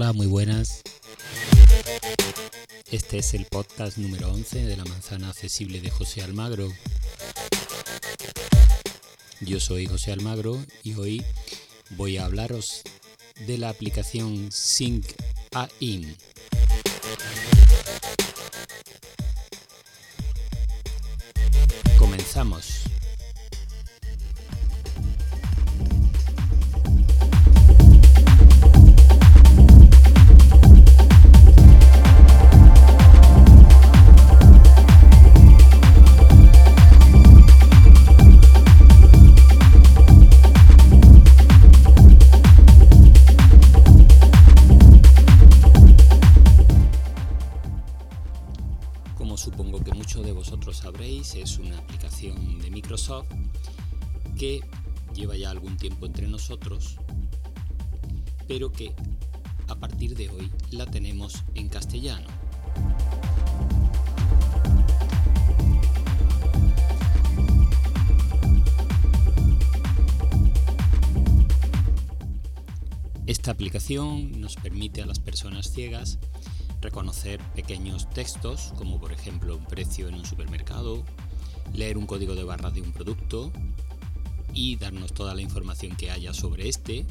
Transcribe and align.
Hola, 0.00 0.12
muy 0.12 0.28
buenas. 0.28 0.82
Este 2.88 3.18
es 3.18 3.34
el 3.34 3.46
podcast 3.46 3.98
número 3.98 4.30
11 4.30 4.64
de 4.64 4.76
la 4.76 4.84
manzana 4.84 5.28
accesible 5.28 5.80
de 5.80 5.90
José 5.90 6.22
Almagro. 6.22 6.72
Yo 9.40 9.58
soy 9.58 9.86
José 9.86 10.12
Almagro 10.12 10.56
y 10.84 10.94
hoy 10.94 11.24
voy 11.96 12.16
a 12.16 12.26
hablaros 12.26 12.82
de 13.44 13.58
la 13.58 13.70
aplicación 13.70 14.52
Sync 14.52 15.04
AIN. 15.52 16.16
Comenzamos. 21.98 22.77
Que 58.70 58.94
a 59.68 59.74
partir 59.74 60.16
de 60.16 60.28
hoy 60.30 60.50
la 60.70 60.86
tenemos 60.86 61.44
en 61.54 61.68
castellano. 61.68 62.26
Esta 73.26 73.50
aplicación 73.50 74.40
nos 74.40 74.56
permite 74.56 75.02
a 75.02 75.06
las 75.06 75.18
personas 75.18 75.70
ciegas 75.70 76.18
reconocer 76.80 77.40
pequeños 77.54 78.08
textos, 78.08 78.72
como 78.76 78.98
por 78.98 79.12
ejemplo 79.12 79.56
un 79.56 79.66
precio 79.66 80.08
en 80.08 80.14
un 80.14 80.24
supermercado, 80.24 81.04
leer 81.74 81.98
un 81.98 82.06
código 82.06 82.34
de 82.34 82.44
barras 82.44 82.72
de 82.72 82.80
un 82.80 82.92
producto 82.92 83.52
y 84.54 84.76
darnos 84.76 85.12
toda 85.12 85.34
la 85.34 85.42
información 85.42 85.94
que 85.94 86.10
haya 86.10 86.32
sobre 86.32 86.68
este, 86.68 87.04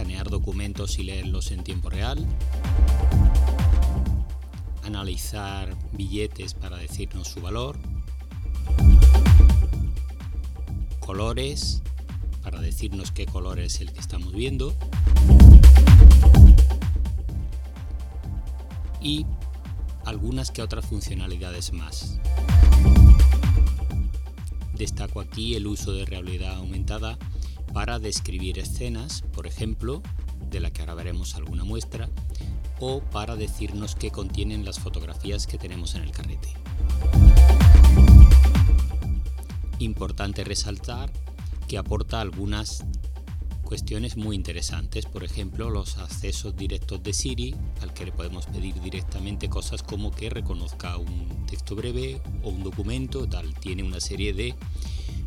escanear 0.00 0.30
documentos 0.30 0.98
y 0.98 1.02
leerlos 1.02 1.50
en 1.50 1.62
tiempo 1.62 1.90
real, 1.90 2.26
analizar 4.82 5.76
billetes 5.92 6.54
para 6.54 6.78
decirnos 6.78 7.28
su 7.28 7.42
valor, 7.42 7.76
colores 11.00 11.82
para 12.42 12.62
decirnos 12.62 13.12
qué 13.12 13.26
color 13.26 13.58
es 13.58 13.82
el 13.82 13.92
que 13.92 14.00
estamos 14.00 14.32
viendo, 14.32 14.74
y 19.02 19.26
algunas 20.06 20.50
que 20.50 20.62
otras 20.62 20.86
funcionalidades 20.86 21.74
más. 21.74 22.18
Destaco 24.72 25.20
aquí 25.20 25.56
el 25.56 25.66
uso 25.66 25.92
de 25.92 26.06
realidad 26.06 26.56
aumentada 26.56 27.18
para 27.72 27.98
describir 27.98 28.58
escenas, 28.58 29.22
por 29.32 29.46
ejemplo, 29.46 30.02
de 30.50 30.60
la 30.60 30.70
que 30.70 30.82
ahora 30.82 30.94
veremos 30.94 31.34
alguna 31.34 31.64
muestra, 31.64 32.08
o 32.80 33.00
para 33.00 33.36
decirnos 33.36 33.94
qué 33.94 34.10
contienen 34.10 34.64
las 34.64 34.80
fotografías 34.80 35.46
que 35.46 35.58
tenemos 35.58 35.94
en 35.94 36.02
el 36.02 36.10
carrete. 36.10 36.48
Importante 39.78 40.44
resaltar 40.44 41.12
que 41.68 41.78
aporta 41.78 42.20
algunas 42.20 42.84
cuestiones 43.62 44.16
muy 44.16 44.34
interesantes, 44.34 45.06
por 45.06 45.22
ejemplo 45.22 45.70
los 45.70 45.96
accesos 45.98 46.56
directos 46.56 47.04
de 47.04 47.12
Siri, 47.12 47.54
al 47.80 47.94
que 47.94 48.04
le 48.04 48.10
podemos 48.10 48.46
pedir 48.46 48.80
directamente 48.80 49.48
cosas 49.48 49.84
como 49.84 50.10
que 50.10 50.28
reconozca 50.28 50.96
un 50.96 51.46
texto 51.46 51.76
breve 51.76 52.20
o 52.42 52.48
un 52.48 52.64
documento, 52.64 53.28
tal, 53.28 53.54
tiene 53.54 53.84
una 53.84 54.00
serie 54.00 54.32
de 54.32 54.56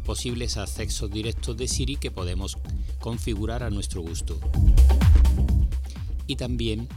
posibles 0.03 0.57
accesos 0.57 1.09
directos 1.09 1.57
de 1.57 1.67
Siri 1.67 1.95
que 1.95 2.11
podemos 2.11 2.57
configurar 2.99 3.63
a 3.63 3.69
nuestro 3.69 4.01
gusto. 4.01 4.39
Y 6.27 6.35
también 6.35 6.87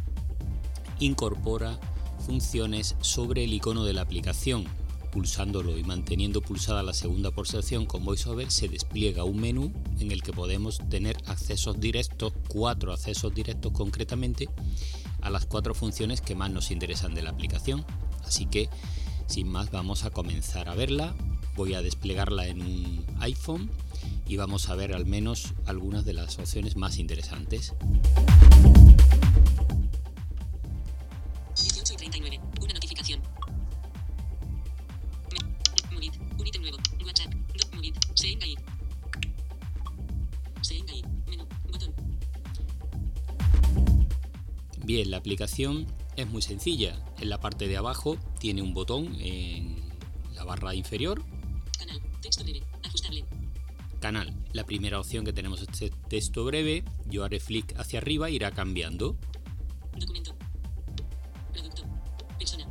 incorpora 1.00 1.78
funciones 2.24 2.96
sobre 3.00 3.44
el 3.44 3.54
icono 3.54 3.84
de 3.84 3.92
la 3.92 4.02
aplicación, 4.02 4.64
pulsándolo 5.12 5.78
y 5.78 5.84
manteniendo 5.84 6.42
pulsada 6.42 6.82
la 6.82 6.92
segunda 6.92 7.30
pulsación 7.30 7.86
con 7.86 8.04
VoiceOver 8.04 8.50
se 8.50 8.68
despliega 8.68 9.24
un 9.24 9.40
menú 9.40 9.72
en 9.98 10.10
el 10.10 10.22
que 10.22 10.32
podemos 10.32 10.80
tener 10.90 11.16
accesos 11.26 11.80
directos, 11.80 12.32
cuatro 12.48 12.92
accesos 12.92 13.34
directos 13.34 13.72
concretamente, 13.72 14.48
a 15.22 15.30
las 15.30 15.46
cuatro 15.46 15.74
funciones 15.74 16.20
que 16.20 16.34
más 16.34 16.50
nos 16.50 16.70
interesan 16.70 17.14
de 17.14 17.22
la 17.22 17.30
aplicación. 17.30 17.84
Así 18.24 18.46
que, 18.46 18.68
sin 19.26 19.48
más, 19.48 19.70
vamos 19.70 20.04
a 20.04 20.10
comenzar 20.10 20.68
a 20.68 20.74
verla. 20.74 21.14
Voy 21.56 21.74
a 21.74 21.82
desplegarla 21.82 22.46
en 22.46 22.60
un 22.60 23.04
iPhone 23.20 23.70
y 24.28 24.36
vamos 24.36 24.68
a 24.68 24.74
ver 24.74 24.94
al 24.94 25.06
menos 25.06 25.54
algunas 25.66 26.04
de 26.04 26.12
las 26.12 26.38
opciones 26.38 26.76
más 26.76 26.98
interesantes. 26.98 27.74
18 31.56 31.92
y 31.92 31.96
39. 31.96 32.40
Una 32.60 32.72
notificación. 32.74 33.20
Me- 35.32 35.94
Movit. 35.94 36.12
Un 36.38 36.46
ítem 36.46 36.62
nuevo. 36.62 36.76
WhatsApp. 37.04 37.32
Do- 37.32 37.76
Movit. 37.76 37.96
Seingai. 38.14 38.54
Seingai. 40.60 41.02
Menú. 41.30 41.46
Botón. 41.72 41.94
Bien, 44.84 45.10
la 45.10 45.16
aplicación 45.16 45.86
es 46.16 46.28
muy 46.28 46.42
sencilla. 46.42 47.02
En 47.18 47.30
la 47.30 47.40
parte 47.40 47.66
de 47.66 47.78
abajo 47.78 48.18
tiene 48.38 48.60
un 48.60 48.74
botón 48.74 49.16
en 49.20 49.76
la 50.34 50.44
barra 50.44 50.74
inferior, 50.74 51.22
canal. 53.98 54.34
La 54.52 54.64
primera 54.64 55.00
opción 55.00 55.24
que 55.24 55.32
tenemos 55.32 55.62
es 55.62 55.68
este 55.68 55.90
texto 56.08 56.44
breve. 56.44 56.84
Yo 57.06 57.24
haré 57.24 57.40
flick 57.40 57.78
hacia 57.78 57.98
arriba 57.98 58.28
e 58.28 58.32
irá 58.32 58.50
cambiando. 58.52 59.16
Documento. 59.96 60.36
Producto. 61.52 61.82
Persona. 62.38 62.68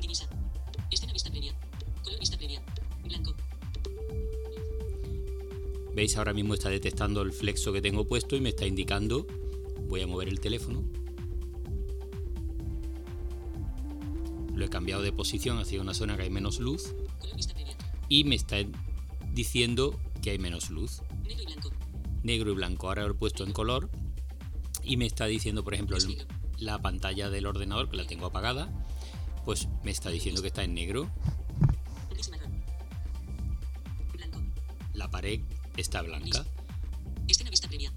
Divisa. 0.00 0.28
Escena 0.90 1.12
vista 1.12 1.30
previa. 1.30 1.54
Color 2.02 2.20
vista 2.20 2.36
previa. 2.36 2.62
Blanco. 3.04 3.34
Veis, 5.94 6.16
ahora 6.16 6.32
mismo 6.32 6.54
está 6.54 6.68
detectando 6.68 7.22
el 7.22 7.32
flexo 7.32 7.72
que 7.72 7.80
tengo 7.80 8.06
puesto 8.06 8.36
y 8.36 8.40
me 8.40 8.50
está 8.50 8.66
indicando. 8.66 9.26
Voy 9.88 10.02
a 10.02 10.06
mover 10.06 10.28
el 10.28 10.40
teléfono. 10.40 10.84
Lo 14.54 14.64
he 14.64 14.68
cambiado 14.68 15.02
de 15.02 15.12
posición 15.12 15.58
hacia 15.58 15.80
una 15.80 15.92
zona 15.92 16.16
que 16.16 16.22
hay 16.22 16.30
menos 16.30 16.60
luz 16.60 16.94
y 18.08 18.24
me 18.24 18.34
está 18.34 18.56
diciendo 19.32 19.98
que 20.26 20.32
hay 20.32 20.38
menos 20.40 20.70
luz. 20.70 21.02
Negro 21.22 21.40
y 21.40 21.46
blanco. 21.46 21.70
Negro 22.24 22.50
y 22.50 22.54
blanco. 22.56 22.88
Ahora 22.88 23.04
lo 23.04 23.12
he 23.12 23.14
puesto 23.14 23.44
en 23.44 23.52
color 23.52 23.88
y 24.82 24.96
me 24.96 25.06
está 25.06 25.26
diciendo, 25.26 25.62
por 25.62 25.72
ejemplo, 25.72 25.96
el- 25.96 26.26
la 26.58 26.82
pantalla 26.82 27.30
del 27.30 27.46
ordenador 27.46 27.88
que 27.88 27.96
la 27.96 28.06
tengo 28.08 28.26
apagada, 28.26 28.68
pues 29.44 29.68
me 29.84 29.92
está 29.92 30.10
diciendo 30.10 30.42
que 30.42 30.48
está 30.48 30.64
en 30.64 30.74
negro. 30.74 31.08
La 34.94 35.08
pared 35.08 35.42
está 35.76 36.02
blanca. 36.02 36.44
Escena 37.28 37.50
vista 37.50 37.68
previa. 37.68 37.92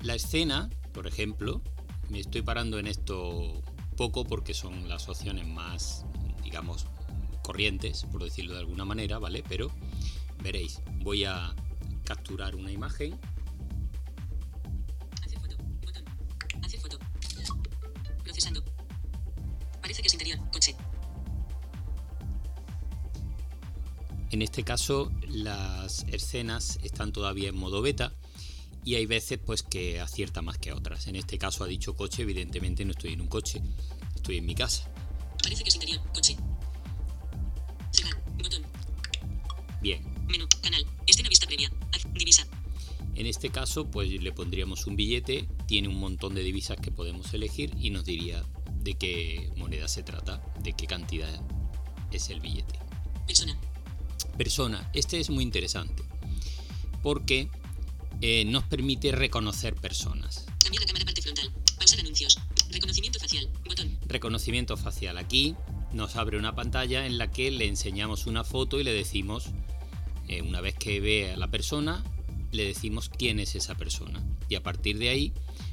La 0.00 0.14
escena, 0.14 0.70
por 0.94 1.06
ejemplo, 1.06 1.60
me 2.08 2.18
estoy 2.20 2.40
parando 2.40 2.78
en 2.78 2.86
esto 2.86 3.62
poco 3.94 4.24
porque 4.24 4.54
son 4.54 4.88
las 4.88 5.06
opciones 5.10 5.46
más, 5.46 6.06
digamos, 6.42 6.86
corrientes, 7.42 8.04
por 8.10 8.24
decirlo 8.24 8.54
de 8.54 8.60
alguna 8.60 8.86
manera, 8.86 9.18
¿vale? 9.18 9.44
Pero 9.46 9.70
veréis, 10.42 10.80
voy 11.02 11.24
a 11.24 11.54
capturar 12.04 12.54
una 12.54 12.70
imagen. 12.70 13.18
Hacer 15.22 15.38
foto. 15.40 15.56
Botón. 15.84 16.04
Hacer 16.64 16.80
foto. 16.80 16.98
Procesando. 18.24 18.64
Parece 19.80 20.02
que 20.02 20.08
es 20.08 20.14
interior. 20.14 20.38
Coche. 20.50 20.76
En 24.30 24.42
este 24.42 24.62
caso, 24.62 25.10
las 25.26 26.04
escenas 26.04 26.78
están 26.82 27.12
todavía 27.12 27.48
en 27.48 27.56
modo 27.56 27.80
beta 27.80 28.12
y 28.84 28.94
hay 28.94 29.06
veces 29.06 29.38
pues 29.38 29.62
que 29.62 30.00
acierta 30.00 30.42
más 30.42 30.58
que 30.58 30.72
otras. 30.72 31.06
En 31.06 31.16
este 31.16 31.38
caso 31.38 31.64
ha 31.64 31.66
dicho 31.66 31.96
coche, 31.96 32.22
evidentemente 32.22 32.84
no 32.84 32.92
estoy 32.92 33.14
en 33.14 33.22
un 33.22 33.28
coche, 33.28 33.62
estoy 34.14 34.38
en 34.38 34.46
mi 34.46 34.54
casa. 34.54 34.90
Parece 35.42 35.62
que 35.62 35.68
es 35.70 35.74
interior. 35.76 36.00
Coche. 36.12 36.36
Cerrar. 37.90 38.22
Botón. 38.36 38.62
Bien, 39.80 40.17
En 43.18 43.26
este 43.26 43.50
caso, 43.50 43.90
pues 43.90 44.08
le 44.12 44.30
pondríamos 44.30 44.86
un 44.86 44.94
billete, 44.94 45.48
tiene 45.66 45.88
un 45.88 45.98
montón 45.98 46.36
de 46.36 46.44
divisas 46.44 46.78
que 46.80 46.92
podemos 46.92 47.34
elegir 47.34 47.74
y 47.76 47.90
nos 47.90 48.04
diría 48.04 48.44
de 48.80 48.94
qué 48.94 49.50
moneda 49.56 49.88
se 49.88 50.04
trata, 50.04 50.40
de 50.62 50.72
qué 50.72 50.86
cantidad 50.86 51.28
es 52.12 52.30
el 52.30 52.38
billete. 52.38 52.78
Persona. 53.26 53.58
Persona, 54.36 54.88
este 54.94 55.18
es 55.18 55.30
muy 55.30 55.42
interesante 55.42 56.04
porque 57.02 57.48
eh, 58.20 58.44
nos 58.44 58.62
permite 58.62 59.10
reconocer 59.10 59.74
personas. 59.74 60.46
Cambiar 60.62 60.82
la 60.82 60.86
cámara 60.86 61.04
parte 61.06 61.20
frontal. 61.20 61.50
Pausar 61.76 61.98
anuncios. 61.98 62.38
Reconocimiento 62.70 63.18
facial. 63.18 63.50
Botón. 63.66 63.98
Reconocimiento 64.06 64.76
facial. 64.76 65.18
Aquí 65.18 65.56
nos 65.92 66.14
abre 66.14 66.38
una 66.38 66.54
pantalla 66.54 67.04
en 67.04 67.18
la 67.18 67.32
que 67.32 67.50
le 67.50 67.66
enseñamos 67.66 68.28
una 68.28 68.44
foto 68.44 68.78
y 68.78 68.84
le 68.84 68.92
decimos, 68.92 69.46
eh, 70.28 70.40
una 70.40 70.60
vez 70.60 70.76
que 70.76 71.00
ve 71.00 71.32
a 71.32 71.36
la 71.36 71.50
persona, 71.50 72.04
le 72.52 72.64
decimos 72.64 73.08
quién 73.08 73.40
es 73.40 73.54
esa 73.54 73.74
persona. 73.74 74.22
Y 74.48 74.54
a 74.54 74.62
partir 74.62 74.98
de 74.98 75.08
ahí 75.08 75.32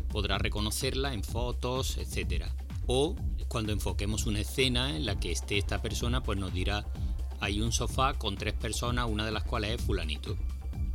podrá 0.10 0.38
reconocerla 0.38 1.13
en 1.13 1.24
fotos, 1.24 1.98
etcétera. 1.98 2.56
O 2.88 3.16
cuando 3.48 3.72
enfoquemos 3.72 4.25
una 4.25 4.42
escena 4.42 4.95
en 4.95 5.06
la 5.06 5.19
que 5.19 5.31
esté 5.31 5.57
esta 5.57 5.81
persona, 5.81 6.24
pues 6.24 6.38
nos 6.38 6.54
dirá, 6.54 6.86
hay 7.39 7.62
un 7.62 7.72
sofá 7.72 8.13
con 8.13 8.38
tres 8.38 8.54
personas, 8.54 9.10
una 9.10 9.25
de 9.25 9.31
las 9.31 9.44
cuales 9.44 9.72
es 9.72 9.81
fulanito. 9.81 10.36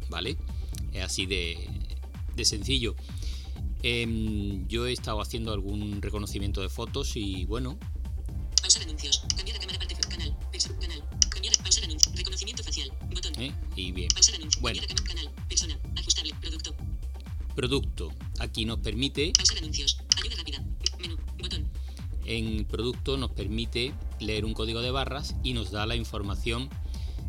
¿Vale? 0.09 0.37
Es 0.93 1.05
así 1.05 1.27
de, 1.27 1.69
de 2.35 2.44
sencillo. 2.44 2.94
Em, 3.83 4.67
yo 4.69 4.87
he 4.87 4.93
estado 4.93 5.21
haciendo 5.21 5.53
algún 5.53 6.03
reconocimiento 6.03 6.61
de 6.61 6.69
fotos 6.69 7.17
y 7.17 7.47
bueno, 7.47 7.79
anuncios. 8.76 9.25
Cámara 9.37 9.79
¿eh? 13.40 13.52
y 13.76 13.92
bien. 13.92 14.08
Bueno. 14.60 14.82
Producto. 16.40 16.75
Producto. 17.54 18.12
Aquí 18.38 18.64
nos 18.64 18.78
permite, 18.78 19.32
en 22.26 22.64
producto 22.64 23.16
nos 23.16 23.32
permite 23.32 23.92
leer 24.20 24.44
un 24.44 24.54
código 24.54 24.81
de 24.81 24.90
barras 24.90 25.34
y 25.42 25.52
nos 25.52 25.70
da 25.70 25.87
la 25.87 25.96
información 25.96 26.70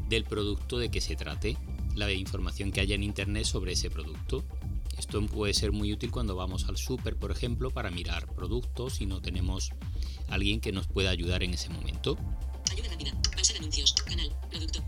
del 0.09 0.23
producto 0.25 0.77
de 0.77 0.91
que 0.91 1.01
se 1.01 1.15
trate, 1.15 1.57
la 1.95 2.11
información 2.11 2.71
que 2.71 2.81
haya 2.81 2.95
en 2.95 3.03
internet 3.03 3.45
sobre 3.45 3.73
ese 3.73 3.89
producto. 3.89 4.43
Esto 4.97 5.25
puede 5.25 5.53
ser 5.53 5.71
muy 5.71 5.91
útil 5.91 6.11
cuando 6.11 6.35
vamos 6.35 6.65
al 6.65 6.77
súper, 6.77 7.17
por 7.17 7.31
ejemplo, 7.31 7.71
para 7.71 7.89
mirar 7.89 8.27
productos 8.35 9.01
y 9.01 9.05
no 9.05 9.21
tenemos 9.21 9.71
alguien 10.29 10.61
que 10.61 10.71
nos 10.71 10.87
pueda 10.87 11.09
ayudar 11.09 11.43
en 11.43 11.53
ese 11.53 11.69
momento. 11.69 12.17
Ayuda 12.71 12.89
rápida. 12.89 13.11
Pausar 13.33 13.57
anuncios. 13.57 13.93
Canal. 13.93 14.31
Producto. 14.49 14.83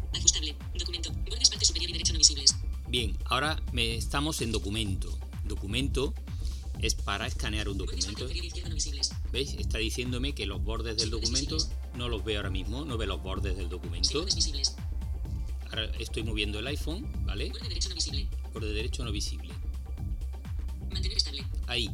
Bien, 2.93 3.17
ahora 3.25 3.59
me, 3.71 3.95
estamos 3.95 4.39
en 4.41 4.51
documento. 4.51 5.17
Documento 5.45 6.13
es 6.77 6.93
para 6.93 7.25
escanear 7.25 7.67
un 7.67 7.79
documento. 7.79 8.27
¿Veis? 9.31 9.55
Está 9.55 9.79
diciéndome 9.79 10.35
que 10.35 10.45
los 10.45 10.63
bordes 10.63 10.97
del 10.97 11.09
documento 11.09 11.57
no 11.95 12.07
los 12.07 12.23
veo 12.23 12.37
ahora 12.37 12.51
mismo, 12.51 12.85
no 12.85 12.95
ve 12.95 13.07
los 13.07 13.19
bordes 13.23 13.57
del 13.57 13.67
documento. 13.67 14.23
Ahora 15.71 15.85
estoy 15.97 16.21
moviendo 16.21 16.59
el 16.59 16.67
iPhone, 16.67 17.11
¿vale? 17.25 17.49
Borde 17.49 17.67
derecho 17.67 17.89
no 17.89 17.95
visible. 17.95 18.27
Borde 18.53 18.73
derecho 18.73 19.03
no 19.03 19.11
visible. 19.11 19.53
Mantener 20.91 21.17
estable. 21.17 21.47
Ahí. 21.65 21.89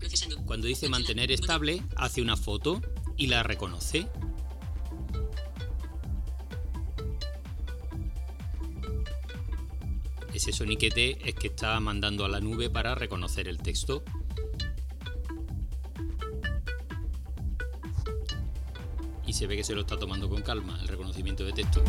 Procesando. 0.00 0.44
Cuando 0.46 0.66
dice 0.66 0.88
mantener 0.88 1.30
estable, 1.30 1.80
hace 1.94 2.22
una 2.22 2.36
foto 2.36 2.82
y 3.16 3.28
la 3.28 3.44
reconoce. 3.44 4.08
Ese 10.44 10.52
soniquete 10.52 11.26
es 11.26 11.34
que 11.36 11.46
está 11.46 11.80
mandando 11.80 12.22
a 12.26 12.28
la 12.28 12.38
nube 12.38 12.68
para 12.68 12.94
reconocer 12.94 13.48
el 13.48 13.56
texto. 13.56 14.04
Y 19.26 19.32
se 19.32 19.46
ve 19.46 19.56
que 19.56 19.64
se 19.64 19.74
lo 19.74 19.80
está 19.80 19.98
tomando 19.98 20.28
con 20.28 20.42
calma 20.42 20.78
el 20.82 20.88
reconocimiento 20.88 21.44
de 21.44 21.54
texto. 21.54 21.82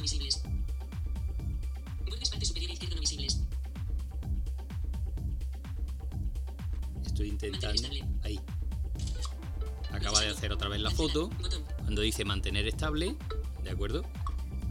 No 0.00 0.02
visibles. 0.02 0.42
Bordes 2.06 2.30
parte 2.30 2.46
superior 2.46 2.70
izquierda 2.72 2.94
no 2.94 3.00
visibles. 3.02 3.40
Estoy 7.04 7.28
intentando. 7.28 7.82
Ahí. 8.22 8.40
Acaba 9.90 10.20
de 10.20 10.28
hacer 10.28 10.52
otra 10.52 10.68
vez 10.68 10.80
la 10.80 10.90
foto. 10.90 11.30
Cuando 11.82 12.00
dice 12.02 12.24
mantener 12.24 12.66
estable, 12.66 13.16
¿de 13.62 13.70
acuerdo? 13.70 14.02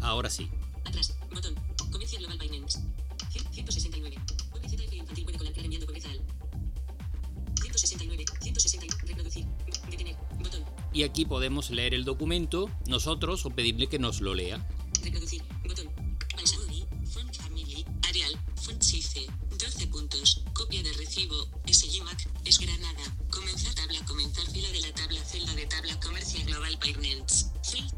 Ahora 0.02 0.30
sí. 0.30 0.50
Atrás. 0.86 1.16
Botón. 1.34 1.54
Comercio 1.92 2.20
Global 2.20 2.40
Binance. 2.40 2.80
Cien- 3.32 3.48
169. 3.52 4.16
OBZF 4.54 4.94
infantil 4.94 5.24
puede 5.26 5.38
colar 5.38 5.54
enviando 5.60 5.86
pobreza 5.86 6.10
al. 6.10 6.22
169. 7.62 8.26
160. 8.42 8.96
Reproducir. 9.06 9.46
Detener. 9.92 10.16
Botón. 10.40 10.64
Y 10.94 11.04
aquí 11.04 11.26
podemos 11.26 11.70
leer 11.70 11.94
el 11.94 12.04
documento 12.06 12.72
nosotros 12.88 13.46
o 13.46 13.50
pedirle 13.52 13.88
que 13.88 14.00
nos 14.00 14.22
lo 14.22 14.34
lea. 14.34 14.66
Recibo. 21.20 21.50
SGMAC. 21.68 22.30
Es 22.46 22.60
Granada. 22.60 23.18
Comenzar 23.30 23.74
tabla. 23.74 24.00
Comenzar 24.06 24.46
fila 24.52 24.70
de 24.70 24.80
la 24.80 24.94
tabla. 24.94 25.22
Celda 25.26 25.54
de 25.54 25.66
tabla. 25.66 26.00
Comercia 26.00 26.46
Global. 26.46 26.80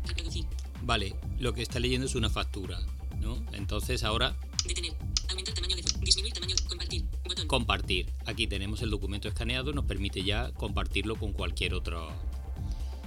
Reproducir. 0.07 0.47
Vale, 0.81 1.15
lo 1.37 1.53
que 1.53 1.61
está 1.61 1.79
leyendo 1.79 2.07
es 2.07 2.15
una 2.15 2.31
factura, 2.31 2.79
¿no? 3.19 3.45
Entonces 3.51 4.03
ahora 4.03 4.35
Detener. 4.65 4.95
Aumentar 5.29 5.53
tamaño 5.53 5.75
de. 5.75 5.83
Disminuir 5.99 6.33
tamaño. 6.33 6.55
Compartir. 6.67 7.05
Botón. 7.27 7.47
compartir. 7.47 8.11
Aquí 8.25 8.47
tenemos 8.47 8.81
el 8.81 8.89
documento 8.89 9.27
escaneado, 9.27 9.71
nos 9.71 9.85
permite 9.85 10.23
ya 10.23 10.51
compartirlo 10.53 11.15
con 11.15 11.31
cualquier 11.31 11.75
otra 11.75 11.99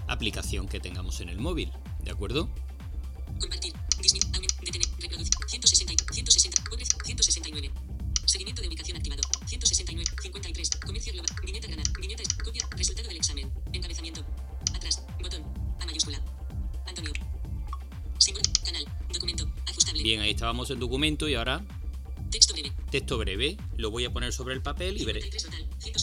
aplicación 0.07 0.69
que 0.69 0.79
tengamos 0.79 1.21
en 1.23 1.29
el 1.29 1.41
móvil, 1.41 1.73
¿de 2.05 2.13
acuerdo? 2.13 2.49
Compartir. 3.41 3.73
Disminuir. 4.01 4.51
Detener. 4.61 4.89
Reproducir. 5.01 5.35
160. 5.49 6.05
160. 6.13 6.65
Pobreza. 6.71 6.97
169. 7.05 7.73
Seguimiento 8.27 8.63
de 8.63 8.69
ubicación 8.69 8.97
activado. 8.97 9.23
169. 9.95 10.23
53. 10.23 10.71
Comercio 10.85 11.13
global. 11.13 11.31
Viñeta 11.45 11.67
Granada. 11.69 11.91
Viñeta. 12.01 12.23
Copia. 12.45 12.63
Resultado 12.77 13.09
del 13.09 13.17
examen. 13.17 13.53
Encabezamiento. 13.73 14.25
Atrás. 14.75 15.03
Botón. 15.23 15.43
A 15.81 15.87
mayúscula. 15.87 16.21
Antonio. 16.87 17.13
Símbolo. 18.19 18.45
Canal. 18.65 18.85
Documento. 19.13 19.49
Ajustable. 19.67 20.03
Bien, 20.03 20.21
ahí 20.21 20.31
estábamos 20.31 20.71
en 20.71 20.81
documento 20.81 21.29
y 21.29 21.35
ahora 21.35 21.65
Texto 22.31 22.53
breve. 22.55 22.73
texto 22.91 23.19
breve. 23.19 23.57
Lo 23.77 23.91
voy 23.91 24.05
a 24.05 24.13
poner 24.13 24.33
sobre 24.33 24.55
el 24.55 24.63
papel 24.63 25.01
y 25.01 25.05
veré. 25.05 25.23
53 25.23 25.45
total. 25.45 25.95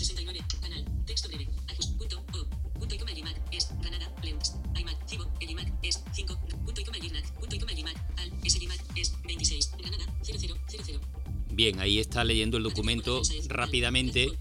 Bien, 11.61 11.79
ahí 11.79 11.99
está 11.99 12.23
leyendo 12.23 12.57
el 12.57 12.63
documento 12.63 13.21
rápidamente 13.47 14.31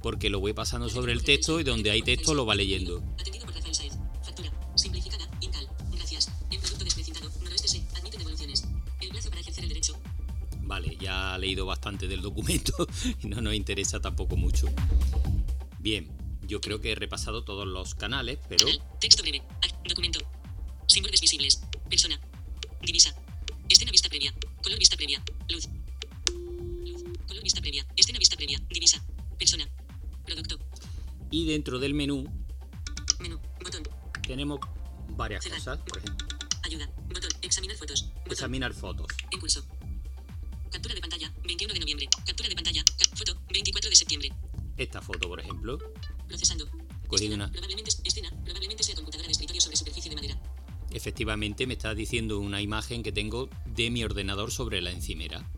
porque 0.00 0.30
lo 0.30 0.38
voy 0.38 0.52
pasando 0.52 0.88
sobre 0.88 1.12
el 1.12 1.24
texto 1.24 1.58
y 1.58 1.64
donde 1.64 1.90
hay 1.90 2.00
texto 2.00 2.32
lo 2.32 2.46
va 2.46 2.54
leyendo. 2.54 3.02
Vale, 10.60 10.96
ya 11.00 11.34
ha 11.34 11.38
leído 11.38 11.66
bastante 11.66 12.06
del 12.06 12.22
documento 12.22 12.86
y 13.20 13.26
no 13.26 13.40
nos 13.40 13.54
interesa 13.54 14.00
tampoco 14.00 14.36
mucho. 14.36 14.68
Bien, 15.80 16.08
yo 16.46 16.60
creo 16.60 16.80
que 16.80 16.92
he 16.92 16.94
repasado 16.94 17.42
todos 17.42 17.66
los 17.66 17.96
canales, 17.96 18.38
pero. 18.48 18.64
Texto 19.00 19.24
breve. 19.24 19.42
Documento. 19.88 20.20
Sin 20.86 21.02
bordes 21.02 21.20
visibles. 21.20 21.62
Persona. 21.88 22.20
Divisa. 22.80 23.12
Escena 23.68 23.90
vista 23.90 24.08
previa. 24.08 24.32
Vista 27.42 27.60
previa. 27.60 27.86
Escena 27.96 28.18
vista 28.18 28.36
previa. 28.36 28.60
Divisa. 28.68 29.02
Persona. 29.38 29.68
Producto. 30.24 30.58
Y 31.30 31.46
dentro 31.46 31.78
del 31.78 31.94
menú. 31.94 32.24
Menú. 33.18 33.40
Botón. 33.62 33.82
Tenemos 34.26 34.60
varias 35.16 35.42
Cerrar. 35.42 35.58
cosas. 35.58 35.78
Por 35.80 35.98
ejemplo. 35.98 36.26
Ayuda. 36.62 36.90
Botón. 37.08 37.30
Examinar 37.42 37.76
fotos. 37.76 38.02
Botón. 38.02 38.32
Examinar 38.32 38.74
fotos. 38.74 39.06
Impulso. 39.30 39.64
Captura 40.70 40.94
de 40.94 41.00
pantalla. 41.00 41.32
21 41.44 41.74
de 41.74 41.80
noviembre. 41.80 42.08
Captura 42.26 42.48
de 42.48 42.54
pantalla. 42.54 42.84
Foto. 43.14 43.36
24 43.52 43.90
de 43.90 43.96
septiembre. 43.96 44.32
Esta 44.76 45.00
foto, 45.00 45.28
por 45.28 45.40
ejemplo. 45.40 45.78
Procesando. 46.28 46.68
Cogido 47.08 47.34
una. 47.34 47.50
Probablemente, 47.50 47.90
escena. 48.04 48.30
Probablemente 48.44 48.82
sea 48.82 48.94
computadora 48.94 49.26
de 49.26 49.32
escritorio 49.32 49.60
sobre 49.60 49.76
superficie 49.76 50.10
de 50.10 50.16
madera 50.16 50.40
efectivamente 50.92 51.66
me 51.66 51.74
está 51.74 51.94
diciendo 51.94 52.38
una 52.38 52.60
imagen 52.60 53.02
que 53.02 53.12
tengo 53.12 53.48
de 53.66 53.90
mi 53.90 54.04
ordenador 54.04 54.50
sobre 54.50 54.80
la 54.82 54.90
encimera. 54.90 55.48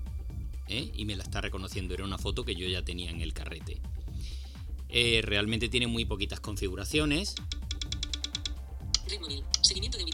¿Eh? 0.78 0.90
Y 0.94 1.04
me 1.04 1.16
la 1.16 1.22
está 1.24 1.40
reconociendo. 1.40 1.94
Era 1.94 2.04
una 2.04 2.18
foto 2.18 2.44
que 2.44 2.54
yo 2.54 2.66
ya 2.68 2.82
tenía 2.82 3.10
en 3.10 3.20
el 3.20 3.32
carrete. 3.32 3.80
Eh, 4.88 5.20
realmente 5.22 5.68
tiene 5.68 5.86
muy 5.86 6.04
poquitas 6.04 6.40
configuraciones. 6.40 7.34
Red 9.08 9.20
móvil. 9.20 9.42
Seguimiento 9.62 9.98
de 9.98 10.04
mi. 10.04 10.10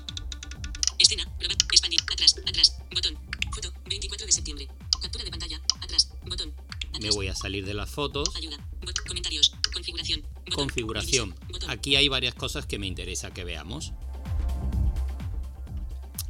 Escena. 0.98 1.24
Probar. 1.38 1.56
Expandir. 1.72 2.00
Atrás. 2.12 2.34
Atrás. 2.46 2.78
Botón. 2.94 3.18
Foto. 3.52 3.72
24 3.88 4.26
de 4.26 4.32
septiembre. 4.32 4.68
Captura 5.00 5.24
de 5.24 5.30
pantalla. 5.30 5.60
Atrás. 5.80 6.12
Botón. 6.26 6.52
Me 6.92 6.98
Atrás. 6.98 7.14
voy 7.14 7.28
a 7.28 7.34
salir 7.34 7.64
de 7.66 7.74
las 7.74 7.90
fotos. 7.90 8.34
Ayuda. 8.36 8.56
Bot- 8.82 9.06
comentarios. 9.06 9.52
Configuración. 9.72 10.22
Botón. 10.22 10.54
Configuración. 10.54 11.34
Botón. 11.48 11.70
Aquí 11.70 11.96
hay 11.96 12.08
varias 12.08 12.34
cosas 12.34 12.66
que 12.66 12.78
me 12.78 12.86
interesa 12.86 13.32
que 13.32 13.44
veamos. 13.44 13.92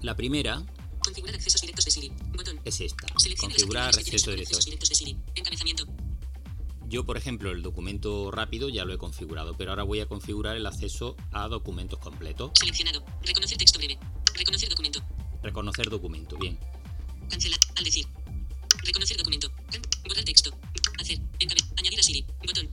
La 0.01 0.15
primera 0.17 0.65
Configurar 1.03 1.35
accesos 1.37 1.63
Siri. 2.01 2.13
Botón. 2.37 2.61
es 2.65 2.81
esta. 2.81 3.07
Seleccione 3.19 3.55
Configurar 3.55 3.89
acceso 3.89 4.31
directo. 4.31 4.59
Encabezamiento. 5.35 5.87
Yo, 6.89 7.05
por 7.05 7.19
ejemplo, 7.19 7.51
el 7.51 7.63
documento 7.63 8.31
rápido 8.31 8.71
ya 8.71 8.85
lo 8.85 8.95
he 8.95 8.99
configurado, 8.99 9.55
pero 9.57 9.71
ahora 9.71 9.83
voy 9.83 10.01
a 10.01 10.07
configurar 10.07 10.57
el 10.57 10.65
acceso 10.65 11.17
a 11.33 11.47
documentos 11.49 11.99
completos. 11.99 12.53
Seleccionado. 12.55 13.05
Reconocer 13.23 13.59
texto 13.59 13.79
breve. 13.79 13.99
Reconocer 14.35 14.71
documento. 14.71 15.03
Reconocer 15.43 15.91
documento, 15.91 16.39
bien. 16.39 16.59
Cancelar. 17.29 17.61
Al 17.77 17.85
decir. 17.85 18.07
Reconocer 18.85 19.17
documento. 19.19 19.51
Borrar 20.07 20.25
texto. 20.25 20.51
Hacer. 20.99 21.21
Añadir 21.77 22.01
a 22.01 22.03
Siri. 22.03 22.25
Botón. 22.47 22.69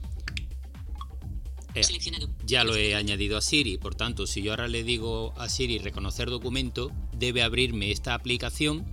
Eh, 1.74 1.84
Seleccionado. 1.84 2.30
ya 2.46 2.64
lo 2.64 2.74
he 2.74 2.94
añadido 2.94 3.36
a 3.36 3.42
Siri, 3.42 3.76
por 3.76 3.94
tanto, 3.94 4.26
si 4.26 4.40
yo 4.40 4.52
ahora 4.52 4.66
le 4.66 4.82
digo 4.82 5.34
a 5.36 5.50
Siri 5.50 5.76
reconocer 5.76 6.30
documento, 6.30 6.90
debe 7.12 7.42
abrirme 7.42 7.90
esta 7.90 8.14
aplicación 8.14 8.86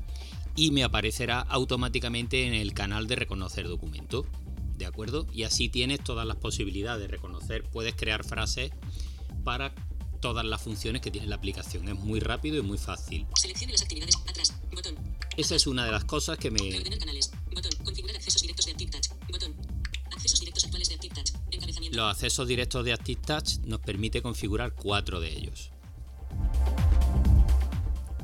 y 0.55 0.71
me 0.71 0.83
aparecerá 0.83 1.39
automáticamente 1.41 2.45
en 2.45 2.53
el 2.53 2.73
canal 2.73 3.07
de 3.07 3.15
reconocer 3.15 3.67
documento. 3.67 4.25
¿De 4.77 4.85
acuerdo? 4.85 5.27
Y 5.33 5.43
así 5.43 5.69
tienes 5.69 6.03
todas 6.03 6.25
las 6.25 6.37
posibilidades 6.37 7.01
de 7.01 7.07
reconocer, 7.07 7.63
puedes 7.63 7.95
crear 7.95 8.23
frases 8.23 8.71
para 9.43 9.73
todas 10.23 10.45
las 10.45 10.61
funciones 10.61 11.01
que 11.01 11.11
tiene 11.11 11.27
la 11.27 11.35
aplicación. 11.35 11.87
Es 11.89 11.95
muy 11.95 12.21
rápido 12.21 12.57
y 12.57 12.61
muy 12.61 12.77
fácil. 12.77 13.27
Seleccione 13.35 13.73
las 13.73 13.81
actividades. 13.81 14.15
Atrás. 14.25 14.53
Botón. 14.73 14.95
Esa 15.35 15.55
es 15.55 15.67
una 15.67 15.85
de 15.85 15.91
las 15.91 16.05
cosas 16.05 16.37
que 16.37 16.49
me, 16.49 16.59
canales. 16.97 17.31
Botón. 17.53 17.71
Configurar 17.83 18.15
accesos 18.15 18.41
directos 18.41 18.65
de 18.65 18.71
ActiveTouch. 18.71 19.09
Botón. 19.29 19.53
Accesos 20.13 20.39
directos 20.39 20.63
actuales 20.63 20.87
de 20.87 20.95
ActiveTouch. 20.95 21.31
Encabezamiento. 21.51 21.97
Los 21.97 22.11
accesos 22.11 22.47
directos 22.47 22.85
de 22.85 22.93
ActiveTouch 22.93 23.57
nos 23.65 23.81
permite 23.81 24.21
configurar 24.21 24.73
cuatro 24.73 25.19
de 25.19 25.37
ellos. 25.37 25.71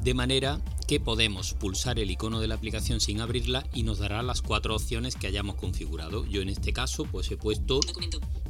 De 0.02 0.14
manera 0.14 0.62
que 0.90 1.00
podemos 1.00 1.54
pulsar 1.54 2.00
el 2.00 2.10
icono 2.10 2.40
de 2.40 2.48
la 2.48 2.56
aplicación 2.56 3.00
sin 3.00 3.22
abrirla 3.22 3.64
y 3.76 3.84
nos 3.84 4.00
dará 4.00 4.24
las 4.24 4.42
cuatro 4.42 4.76
opciones 4.76 5.16
que 5.16 5.28
hayamos 5.28 5.54
configurado. 5.56 6.26
Yo 6.26 6.42
en 6.42 6.50
este 6.50 6.74
caso 6.74 7.06
pues 7.06 7.30
he 7.30 7.38
puesto 7.38 7.80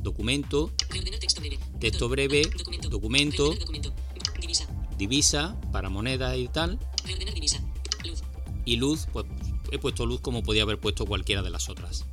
Documento. 0.02 0.72
texto 1.20 1.42
breve. 1.42 1.60
Texto 1.82 2.06
Botón. 2.06 2.12
breve, 2.12 2.42
Documento. 2.58 2.90
documento. 3.60 3.94
Divisa. 4.40 4.68
divisa 4.98 5.60
para 5.74 5.90
moneda 5.90 6.38
y 6.38 6.48
tal, 6.48 6.80
divisa. 7.36 7.62
Luz. 8.06 8.24
y 8.64 8.78
luz, 8.78 9.08
pues 9.12 9.26
he 9.74 9.78
puesto 9.78 10.06
luz 10.06 10.22
como 10.22 10.42
podía 10.42 10.64
haber 10.64 10.80
puesto 10.80 11.06
cualquiera 11.06 11.42
de 11.42 11.50
las 11.50 11.68
otras. 11.68 12.06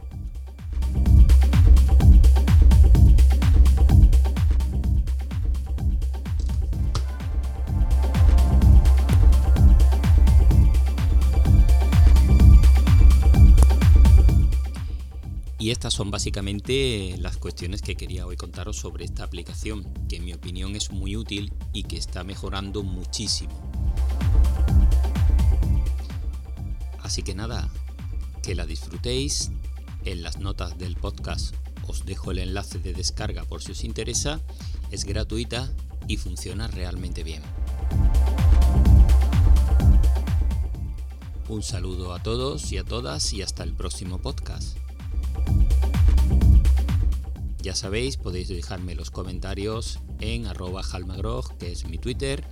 Y 15.66 15.72
estas 15.72 15.94
son 15.94 16.12
básicamente 16.12 17.16
las 17.18 17.38
cuestiones 17.38 17.82
que 17.82 17.96
quería 17.96 18.24
hoy 18.24 18.36
contaros 18.36 18.76
sobre 18.76 19.04
esta 19.04 19.24
aplicación, 19.24 19.82
que 20.08 20.14
en 20.14 20.24
mi 20.24 20.32
opinión 20.32 20.76
es 20.76 20.92
muy 20.92 21.16
útil 21.16 21.52
y 21.72 21.82
que 21.82 21.96
está 21.96 22.22
mejorando 22.22 22.84
muchísimo. 22.84 23.52
Así 27.02 27.24
que 27.24 27.34
nada, 27.34 27.68
que 28.44 28.54
la 28.54 28.64
disfrutéis. 28.64 29.50
En 30.04 30.22
las 30.22 30.38
notas 30.38 30.78
del 30.78 30.94
podcast 30.94 31.52
os 31.88 32.06
dejo 32.06 32.30
el 32.30 32.38
enlace 32.38 32.78
de 32.78 32.92
descarga 32.92 33.42
por 33.42 33.60
si 33.60 33.72
os 33.72 33.82
interesa. 33.82 34.40
Es 34.92 35.04
gratuita 35.04 35.68
y 36.06 36.16
funciona 36.16 36.68
realmente 36.68 37.24
bien. 37.24 37.42
Un 41.48 41.64
saludo 41.64 42.14
a 42.14 42.22
todos 42.22 42.70
y 42.70 42.78
a 42.78 42.84
todas 42.84 43.32
y 43.32 43.42
hasta 43.42 43.64
el 43.64 43.72
próximo 43.72 44.18
podcast. 44.18 44.85
Ya 47.66 47.74
sabéis, 47.74 48.16
podéis 48.16 48.46
dejarme 48.46 48.94
los 48.94 49.10
comentarios 49.10 49.98
en 50.20 50.46
arroba 50.46 50.82
que 51.58 51.72
es 51.72 51.84
mi 51.84 51.98
Twitter, 51.98 52.44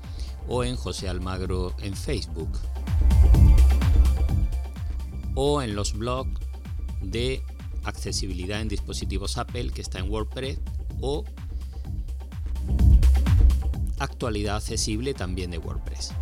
o 0.48 0.64
en 0.64 0.74
José 0.74 1.08
Almagro 1.08 1.72
en 1.78 1.94
Facebook. 1.94 2.58
O 5.36 5.62
en 5.62 5.76
los 5.76 5.92
blogs 5.96 6.40
de 7.00 7.44
accesibilidad 7.84 8.60
en 8.60 8.66
dispositivos 8.66 9.38
Apple, 9.38 9.70
que 9.70 9.82
está 9.82 10.00
en 10.00 10.10
WordPress, 10.10 10.58
o 11.00 11.24
actualidad 14.00 14.56
accesible 14.56 15.14
también 15.14 15.52
de 15.52 15.58
WordPress. 15.58 16.12